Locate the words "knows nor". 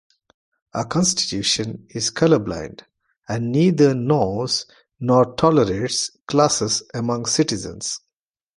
3.93-5.35